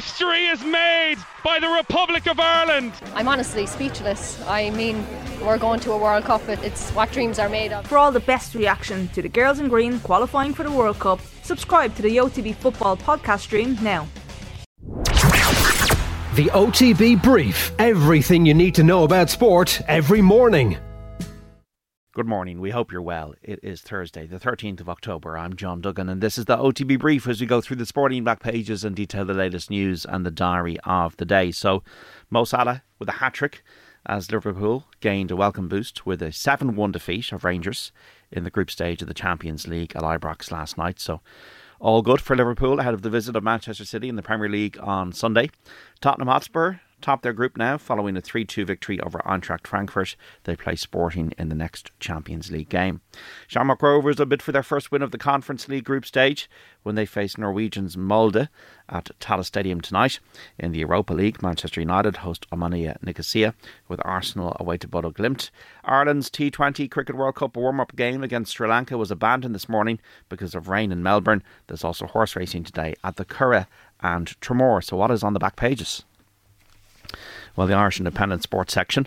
History 0.00 0.46
is 0.46 0.64
made 0.64 1.16
by 1.44 1.58
the 1.58 1.68
Republic 1.68 2.26
of 2.26 2.40
Ireland. 2.40 2.94
I'm 3.14 3.28
honestly 3.28 3.66
speechless. 3.66 4.42
I 4.46 4.70
mean, 4.70 5.04
we're 5.42 5.58
going 5.58 5.78
to 5.80 5.92
a 5.92 5.98
World 5.98 6.24
Cup. 6.24 6.40
It's 6.48 6.90
what 6.92 7.12
dreams 7.12 7.38
are 7.38 7.50
made 7.50 7.70
of. 7.70 7.86
For 7.86 7.98
all 7.98 8.10
the 8.10 8.20
best 8.20 8.54
reaction 8.54 9.08
to 9.08 9.20
the 9.20 9.28
girls 9.28 9.58
in 9.58 9.68
green 9.68 10.00
qualifying 10.00 10.54
for 10.54 10.62
the 10.62 10.70
World 10.70 10.98
Cup, 10.98 11.20
subscribe 11.42 11.94
to 11.96 12.02
the 12.02 12.16
OTB 12.16 12.54
Football 12.54 12.96
podcast 12.96 13.40
stream 13.40 13.76
now. 13.82 14.08
The 16.34 16.48
OTB 16.54 17.22
Brief. 17.22 17.70
Everything 17.78 18.46
you 18.46 18.54
need 18.54 18.74
to 18.76 18.82
know 18.82 19.04
about 19.04 19.28
sport 19.28 19.82
every 19.86 20.22
morning. 20.22 20.78
Good 22.12 22.26
morning. 22.26 22.60
We 22.60 22.70
hope 22.70 22.90
you're 22.90 23.00
well. 23.00 23.36
It 23.40 23.60
is 23.62 23.82
Thursday, 23.82 24.26
the 24.26 24.40
13th 24.40 24.80
of 24.80 24.88
October. 24.88 25.38
I'm 25.38 25.54
John 25.54 25.80
Duggan, 25.80 26.08
and 26.08 26.20
this 26.20 26.38
is 26.38 26.46
the 26.46 26.56
OTB 26.56 26.98
Brief 26.98 27.28
as 27.28 27.40
we 27.40 27.46
go 27.46 27.60
through 27.60 27.76
the 27.76 27.86
sporting 27.86 28.24
back 28.24 28.40
pages 28.40 28.82
and 28.82 28.96
detail 28.96 29.24
the 29.24 29.32
latest 29.32 29.70
news 29.70 30.04
and 30.04 30.26
the 30.26 30.32
diary 30.32 30.76
of 30.82 31.16
the 31.18 31.24
day. 31.24 31.52
So, 31.52 31.84
Mo 32.28 32.42
Salah 32.42 32.82
with 32.98 33.08
a 33.08 33.12
hat 33.12 33.34
trick 33.34 33.62
as 34.06 34.32
Liverpool 34.32 34.86
gained 34.98 35.30
a 35.30 35.36
welcome 35.36 35.68
boost 35.68 36.04
with 36.04 36.20
a 36.20 36.32
7 36.32 36.74
1 36.74 36.90
defeat 36.90 37.30
of 37.30 37.44
Rangers 37.44 37.92
in 38.32 38.42
the 38.42 38.50
group 38.50 38.72
stage 38.72 39.02
of 39.02 39.06
the 39.06 39.14
Champions 39.14 39.68
League 39.68 39.94
at 39.94 40.02
Ibrox 40.02 40.50
last 40.50 40.76
night. 40.76 40.98
So, 40.98 41.20
all 41.78 42.02
good 42.02 42.20
for 42.20 42.34
Liverpool 42.34 42.80
ahead 42.80 42.92
of 42.92 43.02
the 43.02 43.10
visit 43.10 43.36
of 43.36 43.44
Manchester 43.44 43.84
City 43.84 44.08
in 44.08 44.16
the 44.16 44.22
Premier 44.22 44.48
League 44.48 44.76
on 44.82 45.12
Sunday. 45.12 45.48
Tottenham 46.00 46.26
Hotspur 46.26 46.80
top 47.00 47.22
their 47.22 47.32
group 47.32 47.56
now 47.56 47.78
following 47.78 48.16
a 48.16 48.20
3 48.20 48.44
2 48.44 48.64
victory 48.64 49.00
over 49.00 49.18
Eintracht 49.20 49.66
Frankfurt. 49.66 50.16
They 50.44 50.56
play 50.56 50.76
Sporting 50.76 51.32
in 51.38 51.48
the 51.48 51.54
next 51.54 51.90
Champions 52.00 52.50
League 52.50 52.68
game. 52.68 53.00
Shamrock 53.46 53.82
Rovers 53.82 54.20
a 54.20 54.26
bid 54.26 54.42
for 54.42 54.52
their 54.52 54.62
first 54.62 54.92
win 54.92 55.02
of 55.02 55.10
the 55.10 55.18
Conference 55.18 55.68
League 55.68 55.84
group 55.84 56.06
stage 56.06 56.48
when 56.82 56.94
they 56.94 57.06
face 57.06 57.36
Norwegians 57.36 57.96
Molde 57.96 58.48
at 58.88 59.10
Tallaght 59.20 59.44
Stadium 59.44 59.80
tonight. 59.80 60.20
In 60.58 60.72
the 60.72 60.80
Europa 60.80 61.12
League, 61.12 61.42
Manchester 61.42 61.80
United 61.80 62.18
host 62.18 62.48
Omonia 62.50 62.96
Nicosia 63.02 63.54
with 63.88 64.00
Arsenal 64.04 64.56
away 64.58 64.76
to 64.78 64.88
Bodo 64.88 65.10
Glimt. 65.10 65.50
Ireland's 65.84 66.30
T20 66.30 66.90
Cricket 66.90 67.16
World 67.16 67.36
Cup 67.36 67.56
warm 67.56 67.80
up 67.80 67.96
game 67.96 68.22
against 68.22 68.54
Sri 68.54 68.68
Lanka 68.68 68.96
was 68.98 69.10
abandoned 69.10 69.54
this 69.54 69.68
morning 69.68 70.00
because 70.28 70.54
of 70.54 70.68
rain 70.68 70.92
in 70.92 71.02
Melbourne. 71.02 71.42
There's 71.66 71.84
also 71.84 72.06
horse 72.06 72.36
racing 72.36 72.64
today 72.64 72.94
at 73.04 73.16
the 73.16 73.24
Curragh 73.24 73.66
and 74.00 74.28
Tramore. 74.40 74.82
So, 74.82 74.96
what 74.96 75.10
is 75.10 75.22
on 75.22 75.34
the 75.34 75.38
back 75.38 75.56
pages? 75.56 76.04
Well, 77.60 77.66
the 77.66 77.74
Irish 77.74 77.98
Independent 77.98 78.42
Sports 78.42 78.72
section. 78.72 79.06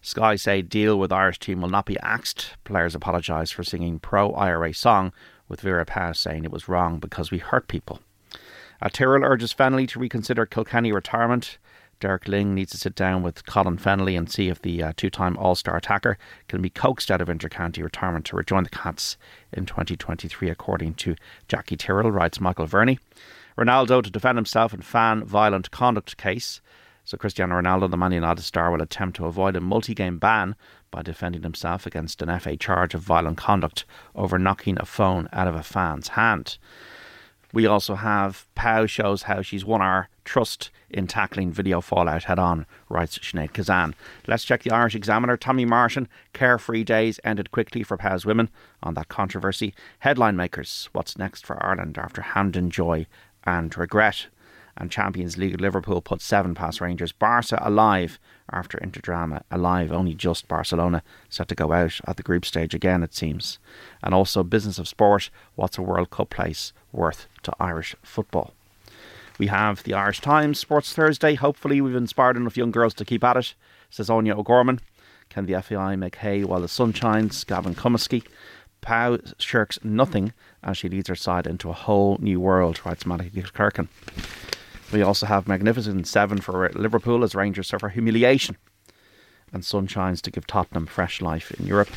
Sky 0.00 0.34
say 0.34 0.62
deal 0.62 0.98
with 0.98 1.12
Irish 1.12 1.38
team 1.38 1.60
will 1.60 1.68
not 1.68 1.84
be 1.84 2.00
axed. 2.00 2.56
Players 2.64 2.94
apologise 2.94 3.50
for 3.50 3.62
singing 3.62 3.98
pro 3.98 4.32
IRA 4.32 4.72
song, 4.72 5.12
with 5.50 5.60
Vera 5.60 5.84
Pauw 5.84 6.16
saying 6.16 6.44
it 6.44 6.50
was 6.50 6.66
wrong 6.66 6.98
because 6.98 7.30
we 7.30 7.36
hurt 7.36 7.68
people. 7.68 8.00
Uh, 8.80 8.88
Tyrrell 8.90 9.22
urges 9.22 9.52
Fennelly 9.52 9.86
to 9.88 9.98
reconsider 9.98 10.46
Kilkenny 10.46 10.92
retirement. 10.92 11.58
Derek 12.00 12.24
Lyng 12.24 12.54
needs 12.54 12.70
to 12.70 12.78
sit 12.78 12.94
down 12.94 13.22
with 13.22 13.44
Colin 13.44 13.76
Fennelly 13.76 14.16
and 14.16 14.32
see 14.32 14.48
if 14.48 14.62
the 14.62 14.82
uh, 14.82 14.92
two 14.96 15.10
time 15.10 15.36
All 15.36 15.54
Star 15.54 15.76
attacker 15.76 16.16
can 16.48 16.62
be 16.62 16.70
coaxed 16.70 17.10
out 17.10 17.20
of 17.20 17.28
intercounty 17.28 17.82
retirement 17.82 18.24
to 18.24 18.36
rejoin 18.36 18.62
the 18.62 18.70
Cats 18.70 19.18
in 19.52 19.66
2023, 19.66 20.48
according 20.48 20.94
to 20.94 21.16
Jackie 21.48 21.76
Tyrrell, 21.76 22.10
writes 22.10 22.40
Michael 22.40 22.64
Verney. 22.64 22.98
Ronaldo 23.58 24.02
to 24.02 24.10
defend 24.10 24.38
himself 24.38 24.72
in 24.72 24.80
fan 24.80 25.22
violent 25.22 25.70
conduct 25.70 26.16
case. 26.16 26.62
So 27.04 27.16
Cristiano 27.16 27.60
Ronaldo, 27.60 27.90
the 27.90 27.96
Man 27.96 28.12
United 28.12 28.42
star, 28.42 28.70
will 28.70 28.82
attempt 28.82 29.16
to 29.16 29.26
avoid 29.26 29.56
a 29.56 29.60
multi-game 29.60 30.18
ban 30.18 30.54
by 30.90 31.02
defending 31.02 31.42
himself 31.42 31.86
against 31.86 32.22
an 32.22 32.38
FA 32.38 32.56
charge 32.56 32.94
of 32.94 33.00
violent 33.00 33.38
conduct 33.38 33.84
over 34.14 34.38
knocking 34.38 34.76
a 34.78 34.86
phone 34.86 35.28
out 35.32 35.48
of 35.48 35.54
a 35.54 35.62
fan's 35.62 36.08
hand. 36.08 36.58
We 37.52 37.66
also 37.66 37.96
have 37.96 38.46
Pauw 38.54 38.88
shows 38.88 39.24
how 39.24 39.42
she's 39.42 39.64
won 39.64 39.82
our 39.82 40.08
trust 40.24 40.70
in 40.88 41.08
tackling 41.08 41.50
video 41.50 41.80
fallout 41.80 42.24
head 42.24 42.38
on, 42.38 42.64
writes 42.88 43.18
Sinéad 43.18 43.52
Kissane. 43.52 43.94
Let's 44.28 44.44
check 44.44 44.62
the 44.62 44.70
Irish 44.70 44.94
Examiner. 44.94 45.36
Tommy 45.36 45.64
Martin, 45.64 46.08
carefree 46.32 46.84
days 46.84 47.18
ended 47.24 47.50
quickly 47.50 47.82
for 47.82 47.96
Pauw's 47.96 48.24
women 48.24 48.50
on 48.82 48.94
that 48.94 49.08
controversy. 49.08 49.74
Headline 50.00 50.36
makers, 50.36 50.88
what's 50.92 51.18
next 51.18 51.44
for 51.44 51.60
Ireland 51.64 51.98
after 51.98 52.22
Hampden 52.22 52.70
joy 52.70 53.06
and 53.44 53.76
regret? 53.76 54.26
And 54.80 54.90
Champions 54.90 55.36
League 55.36 55.60
Liverpool 55.60 56.00
put 56.00 56.22
seven 56.22 56.54
past 56.54 56.80
Rangers. 56.80 57.12
Barca 57.12 57.60
alive 57.60 58.18
after 58.50 58.78
Interdrama, 58.78 59.42
alive 59.50 59.92
only 59.92 60.14
just 60.14 60.48
Barcelona 60.48 61.02
set 61.28 61.48
to 61.48 61.54
go 61.54 61.74
out 61.74 62.00
at 62.06 62.16
the 62.16 62.22
group 62.22 62.46
stage 62.46 62.74
again, 62.74 63.02
it 63.02 63.14
seems. 63.14 63.58
And 64.02 64.14
also 64.14 64.42
Business 64.42 64.78
of 64.78 64.88
Sport, 64.88 65.28
what's 65.54 65.76
a 65.76 65.82
World 65.82 66.08
Cup 66.08 66.30
place 66.30 66.72
worth 66.92 67.28
to 67.42 67.52
Irish 67.60 67.94
football? 68.02 68.54
We 69.38 69.48
have 69.48 69.82
the 69.82 69.92
Irish 69.92 70.20
Times 70.20 70.58
Sports 70.58 70.94
Thursday. 70.94 71.34
Hopefully, 71.34 71.82
we've 71.82 71.94
inspired 71.94 72.38
enough 72.38 72.56
young 72.56 72.70
girls 72.70 72.94
to 72.94 73.04
keep 73.04 73.22
at 73.22 73.36
it, 73.36 73.54
says 73.90 74.08
Áine 74.08 74.34
O'Gorman. 74.34 74.80
Can 75.28 75.44
the 75.44 75.60
FAI 75.60 75.94
make 75.96 76.16
hay 76.16 76.42
while 76.42 76.60
the 76.62 76.68
sun 76.68 76.94
shines? 76.94 77.44
Gavin 77.44 77.74
Cummiskey. 77.74 78.24
Pauw 78.82 79.34
shirks 79.38 79.78
nothing 79.84 80.32
as 80.62 80.78
she 80.78 80.88
leads 80.88 81.08
her 81.08 81.14
side 81.14 81.46
into 81.46 81.68
a 81.68 81.74
whole 81.74 82.16
new 82.18 82.40
world, 82.40 82.80
writes 82.84 83.04
Malachy 83.04 83.42
Clerkin. 83.42 83.88
We 84.92 85.02
also 85.02 85.26
have 85.26 85.46
Magnificent 85.46 86.08
7 86.08 86.40
for 86.40 86.68
Liverpool 86.70 87.22
as 87.22 87.34
Rangers 87.36 87.68
suffer 87.68 87.90
humiliation 87.90 88.56
and 89.52 89.62
sunshines 89.62 90.20
to 90.22 90.30
give 90.30 90.46
Tottenham 90.46 90.86
fresh 90.86 91.20
life 91.20 91.52
in 91.52 91.66
Europe. 91.66 91.88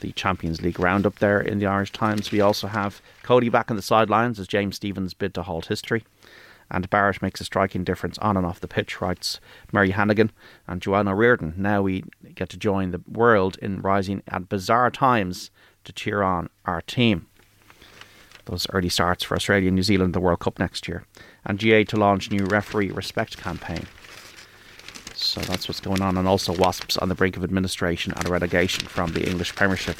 The 0.00 0.12
Champions 0.12 0.60
League 0.60 0.78
roundup 0.78 1.18
there 1.18 1.40
in 1.40 1.58
the 1.58 1.66
Irish 1.66 1.92
Times. 1.92 2.30
We 2.30 2.40
also 2.40 2.68
have 2.68 3.00
Cody 3.22 3.48
back 3.48 3.70
on 3.70 3.76
the 3.76 3.82
sidelines 3.82 4.38
as 4.38 4.46
James 4.46 4.76
Stephens 4.76 5.14
bid 5.14 5.34
to 5.34 5.42
halt 5.42 5.66
history. 5.66 6.04
And 6.70 6.88
Barrett 6.88 7.22
makes 7.22 7.40
a 7.40 7.44
striking 7.44 7.84
difference 7.84 8.18
on 8.18 8.36
and 8.36 8.46
off 8.46 8.60
the 8.60 8.68
pitch, 8.68 9.00
writes 9.00 9.40
Mary 9.72 9.90
Hannigan 9.90 10.30
and 10.66 10.80
Joanna 10.80 11.14
Reardon. 11.14 11.54
Now 11.56 11.82
we 11.82 12.04
get 12.34 12.48
to 12.50 12.56
join 12.56 12.90
the 12.90 13.02
world 13.06 13.58
in 13.60 13.82
rising 13.82 14.22
at 14.28 14.48
bizarre 14.48 14.90
times 14.90 15.50
to 15.84 15.92
cheer 15.92 16.22
on 16.22 16.48
our 16.64 16.80
team. 16.80 17.26
Those 18.46 18.66
early 18.72 18.88
starts 18.88 19.24
for 19.24 19.36
Australia 19.36 19.68
and 19.68 19.76
New 19.76 19.82
Zealand 19.82 20.14
the 20.14 20.20
World 20.20 20.40
Cup 20.40 20.58
next 20.58 20.88
year 20.88 21.04
and 21.44 21.58
GA 21.58 21.84
to 21.84 21.96
launch 21.96 22.30
new 22.30 22.44
referee 22.44 22.90
respect 22.90 23.38
campaign. 23.38 23.86
So 25.14 25.40
that's 25.42 25.68
what's 25.68 25.80
going 25.80 26.02
on, 26.02 26.16
and 26.16 26.26
also 26.26 26.52
Wasps 26.52 26.96
on 26.96 27.08
the 27.08 27.14
brink 27.14 27.36
of 27.36 27.44
administration 27.44 28.12
and 28.16 28.28
relegation 28.28 28.86
from 28.86 29.12
the 29.12 29.28
English 29.28 29.54
Premiership. 29.54 29.98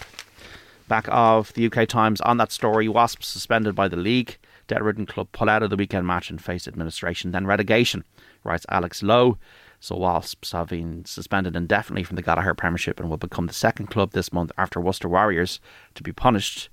Back 0.88 1.06
of 1.10 1.52
the 1.54 1.66
UK 1.66 1.86
Times 1.86 2.20
on 2.22 2.38
that 2.38 2.50
story, 2.50 2.88
Wasps 2.88 3.28
suspended 3.28 3.74
by 3.74 3.88
the 3.88 3.96
league. 3.96 4.36
Debt-ridden 4.66 5.06
club 5.06 5.28
pull 5.32 5.48
out 5.48 5.62
of 5.62 5.70
the 5.70 5.76
weekend 5.76 6.06
match 6.06 6.30
and 6.30 6.42
face 6.42 6.66
administration, 6.66 7.30
then 7.30 7.46
relegation, 7.46 8.04
writes 8.42 8.66
Alex 8.68 9.02
Lowe. 9.02 9.38
So 9.80 9.96
Wasps 9.96 10.52
have 10.52 10.68
been 10.68 11.04
suspended 11.04 11.56
indefinitely 11.56 12.04
from 12.04 12.16
the 12.16 12.22
Gallagher 12.22 12.54
Premiership 12.54 13.00
and 13.00 13.08
will 13.08 13.16
become 13.16 13.46
the 13.46 13.52
second 13.52 13.88
club 13.88 14.12
this 14.12 14.32
month 14.32 14.52
after 14.56 14.80
Worcester 14.80 15.08
Warriors 15.08 15.60
to 15.94 16.02
be 16.02 16.12
punished 16.12 16.68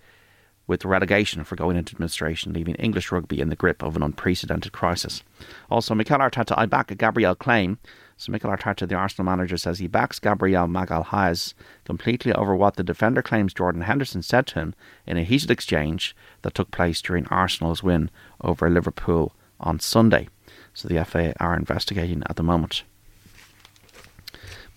with 0.70 0.86
relegation 0.86 1.44
for 1.44 1.56
going 1.56 1.76
into 1.76 1.96
administration, 1.96 2.54
leaving 2.54 2.76
English 2.76 3.12
rugby 3.12 3.42
in 3.42 3.50
the 3.50 3.56
grip 3.56 3.82
of 3.82 3.96
an 3.96 4.04
unprecedented 4.04 4.72
crisis. 4.72 5.24
Also, 5.72 5.96
Mikel 5.96 6.20
Arteta, 6.20 6.54
I 6.56 6.68
back 6.68 6.92
a 6.92 6.96
Gabriel 6.96 7.34
claim. 7.34 7.80
So 8.18 8.32
Mikel 8.32 8.52
Arteta, 8.52 8.88
the 8.88 8.94
Arsenal 8.94 9.26
manager, 9.26 9.58
says 9.58 9.80
he 9.80 9.88
backs 9.88 10.20
Gabriel 10.20 10.68
Magalhaes 10.68 11.56
completely 11.86 12.34
over 12.34 12.56
what 12.56 12.76
the 12.76 12.84
defender 12.84 13.24
claims 13.24 13.52
Jordan 13.52 13.82
Henderson 13.82 14.22
said 14.22 14.46
to 14.48 14.60
him 14.60 14.76
in 15.08 15.18
a 15.18 15.24
heated 15.24 15.50
exchange 15.50 16.16
that 16.44 16.54
took 16.54 16.70
place 16.70 17.02
during 17.02 17.26
Arsenal's 17.28 17.82
win 17.82 18.12
over 18.42 18.70
Liverpool 18.70 19.34
on 19.60 19.80
Sunday. 19.80 20.30
So 20.76 20.88
the 20.88 21.04
FA 21.04 21.34
are 21.40 21.56
investigating 21.56 22.22
at 22.30 22.36
the 22.36 22.44
moment. 22.44 22.84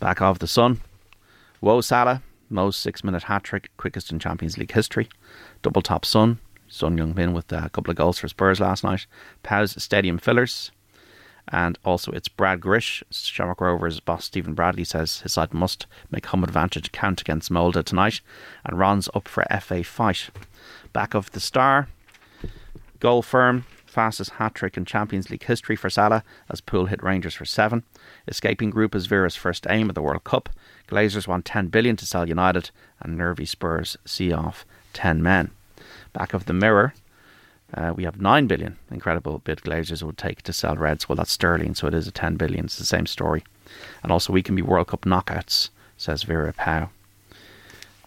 Back 0.01 0.23
of 0.23 0.39
the 0.39 0.47
Sun. 0.47 0.81
Woe 1.61 1.83
Salah, 1.83 2.23
most 2.53 2.81
six 2.81 3.03
minute 3.03 3.25
hat 3.25 3.43
trick, 3.45 3.71
quickest 3.77 4.13
in 4.13 4.19
Champions 4.19 4.59
League 4.59 4.73
history 4.73 5.09
double 5.63 5.83
top 5.83 6.05
Son. 6.05 6.39
Son 6.69 6.97
Heung-min 6.97 7.33
with 7.33 7.53
a 7.53 7.69
couple 7.71 7.91
of 7.91 7.97
goals 7.97 8.19
for 8.19 8.29
Spurs 8.29 8.61
last 8.61 8.83
night. 8.83 9.07
Pauw's 9.43 9.83
stadium 9.83 10.19
fillers. 10.19 10.71
And 11.49 11.79
also 11.85 12.13
it's 12.13 12.29
Brad 12.29 12.61
Grish. 12.61 13.03
Shamrock 13.11 13.61
Rovers 13.61 14.01
boss 14.01 14.25
Stephen 14.25 14.55
Bradley 14.55 14.85
says 14.85 15.21
his 15.21 15.33
side 15.35 15.53
must 15.53 15.87
make 16.11 16.27
home 16.27 16.45
advantage 16.45 16.93
count 16.93 17.21
against 17.21 17.51
Molde 17.51 17.85
tonight. 17.85 18.21
And 18.65 18.79
Ron's 18.79 19.09
up 19.15 19.29
for 19.29 19.45
FA 19.61 19.83
fight. 19.83 20.31
Back 20.93 21.15
of 21.15 21.31
the 21.33 21.41
star. 21.41 21.89
Goal 23.01 23.23
firm. 23.23 23.67
Fastest 23.93 24.31
hat 24.31 24.55
trick 24.55 24.79
in 24.79 24.87
Champions 24.87 25.29
League 25.29 25.45
history 25.45 25.77
for 25.77 25.91
Salah 25.91 26.25
as 26.49 26.63
Pool 26.63 26.87
hit 26.87 27.03
Rangers 27.03 27.35
for 27.35 27.45
seven. 27.45 27.83
Escaping 28.27 28.71
group 28.71 28.95
is 28.95 29.05
Vera's 29.05 29.37
first 29.37 29.67
aim 29.69 29.91
at 29.91 29.95
the 29.95 30.01
World 30.01 30.25
Cup. 30.25 30.49
Glazers 30.89 31.29
want 31.29 31.45
10 31.45 31.67
billion 31.67 31.97
to 31.97 32.07
sell 32.07 32.27
United, 32.27 32.71
and 33.01 33.19
nervy 33.19 33.45
Spurs 33.45 33.99
see 34.07 34.33
off 34.33 34.65
10 34.95 35.23
men. 35.23 35.51
Back 36.15 36.33
of 36.33 36.47
the 36.47 36.55
mirror, 36.55 36.95
uh, 37.75 37.93
we 37.95 38.05
have 38.05 38.19
9 38.19 38.47
billion. 38.47 38.79
Incredible 38.91 39.41
bid 39.41 39.61
Glazers 39.61 40.03
would 40.03 40.17
take 40.17 40.41
to 40.43 40.55
sell 40.55 40.77
Reds. 40.77 41.07
Well, 41.07 41.17
that's 41.17 41.31
sterling, 41.31 41.75
so 41.75 41.87
it 41.87 41.93
is 41.93 42.09
a 42.09 42.13
10 42.13 42.37
billion. 42.37 42.65
It's 42.65 42.79
the 42.79 42.87
same 42.87 43.05
story. 43.05 43.45
And 44.03 44.11
also, 44.11 44.33
we 44.33 44.43
can 44.43 44.57
be 44.57 44.63
World 44.63 44.87
Cup 44.87 45.03
knockouts, 45.03 45.69
says 45.99 46.23
Vera 46.23 46.55
Pauw. 46.55 46.89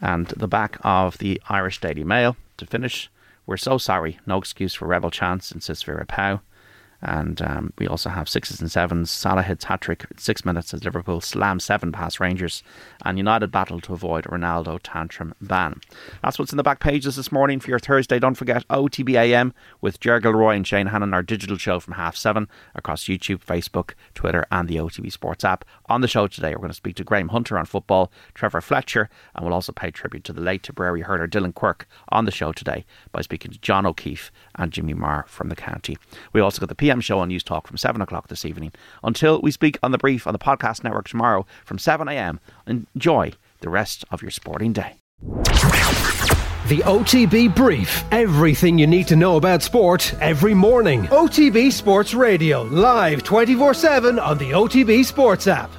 And 0.02 0.30
the 0.30 0.48
back 0.48 0.78
of 0.82 1.20
the 1.20 1.40
Irish 1.48 1.80
Daily 1.80 2.04
Mail 2.04 2.38
to 2.58 2.66
finish. 2.66 3.12
We're 3.46 3.58
so 3.58 3.78
sorry. 3.78 4.20
No 4.26 4.38
excuse 4.38 4.74
for 4.74 4.88
rebel 4.88 5.12
chance, 5.12 5.52
insists 5.52 5.84
Vera 5.84 6.06
Pauw. 6.06 6.42
And 7.02 7.42
um, 7.42 7.74
we 7.78 7.88
also 7.88 8.10
have 8.10 8.30
sixes 8.30 8.62
and 8.62 8.72
sevens. 8.72 9.12
Salah 9.12 9.44
hits 9.44 9.66
hat 9.66 9.82
trick 9.82 10.06
six 10.18 10.46
minutes 10.46 10.74
as 10.74 10.84
Liverpool 10.84 11.22
slam 11.22 11.60
seven 11.60 11.92
past 11.92 12.20
Rangers. 12.20 12.64
And 13.04 13.18
United 13.18 13.52
battle 13.52 13.80
to 13.82 13.94
avoid 13.94 14.26
Ronaldo 14.26 14.80
tantrum 14.82 15.34
ban. 15.42 15.82
That's 16.24 16.40
what's 16.40 16.52
in 16.52 16.58
the 16.58 16.64
back 16.64 16.80
pages 16.80 17.16
this 17.16 17.32
morning 17.32 17.60
for 17.60 17.70
your 17.70 17.80
Thursday. 17.80 18.20
Don't 18.20 18.36
forget 18.36 18.68
OTBAM 18.70 19.52
with 19.82 20.00
Ger 20.00 20.20
Gilroy 20.20 20.56
and 20.56 20.66
Shane 20.66 20.88
Hannon, 20.88 21.14
our 21.14 21.24
digital 21.24 21.58
show 21.58 21.80
from 21.80 21.94
half 21.94 22.16
seven 22.16 22.48
across 22.74 23.06
YouTube, 23.06 23.44
Facebook, 23.44 23.94
Twitter, 24.14 24.46
and 24.52 24.68
the 24.68 24.78
OTB 24.78 25.12
Sports 25.12 25.44
app. 25.44 25.66
On 25.88 26.02
the 26.02 26.08
show 26.08 26.28
today, 26.28 26.52
we're 26.52 26.58
going 26.58 26.70
to 26.70 26.74
speak 26.74 26.96
to 26.96 27.04
Graham 27.04 27.30
Hunter 27.30 27.58
on 27.58 27.66
football, 27.66 28.12
Trevor 28.34 28.62
Fletcher, 28.62 29.10
and 29.36 29.46
we'll 29.46 29.54
also 29.54 29.72
pay 29.72 29.92
tribute 29.92 30.24
to 30.24 30.34
the 30.34 30.42
late 30.42 30.64
Tipperary 30.64 31.02
hurler 31.02 31.28
Dylan 31.28 31.54
Quirk 31.54 31.88
on 32.10 32.26
the 32.26 32.32
show 32.32 32.52
today 32.52 32.86
by 33.12 33.22
speaking 33.22 33.52
to 33.52 33.60
John 33.60 33.86
O'Keefe 33.86 34.32
and 34.56 34.72
Jimmy 34.72 34.94
Marr 34.94 35.26
from 35.28 35.50
the 35.50 35.56
county. 35.56 35.98
We 36.34 36.42
also 36.42 36.60
got 36.60 36.70
the 36.70 36.76
PM 36.86 37.02
show 37.02 37.18
on 37.18 37.30
Newstalk 37.30 37.66
from 37.66 37.78
7 37.78 38.00
o'clock 38.00 38.28
this 38.28 38.46
evening. 38.46 38.72
Until 39.04 39.42
we 39.42 39.50
speak 39.50 39.80
on 39.82 39.90
the 39.90 39.98
brief 39.98 40.28
on 40.28 40.34
the 40.34 40.40
podcast 40.40 40.84
network 40.84 41.10
tomorrow 41.10 41.48
from 41.66 41.80
7am, 41.80 42.38
enjoy 42.68 43.32
the 43.62 43.70
rest 43.70 44.06
of 44.12 44.22
your 44.22 44.30
sporting 44.30 44.72
day. 44.72 44.94
The 46.68 46.84
OTB 46.84 47.56
Brief. 47.56 48.04
Everything 48.12 48.78
you 48.78 48.86
need 48.86 49.08
to 49.08 49.16
know 49.16 49.38
about 49.38 49.64
sport 49.64 50.14
every 50.22 50.54
morning. 50.54 51.06
OTB 51.06 51.72
Sports 51.72 52.14
Radio, 52.14 52.62
live 52.64 53.24
24 53.24 53.74
7 53.74 54.20
on 54.20 54.38
the 54.38 54.52
OTB 54.52 55.04
Sports 55.04 55.48
app. 55.48 55.72